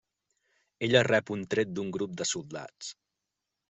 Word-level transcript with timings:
Ella 0.87 1.03
rep 1.09 1.31
un 1.37 1.45
tret 1.53 1.77
d'un 1.77 1.95
grup 1.99 2.19
de 2.23 2.31
soldats. 2.35 2.95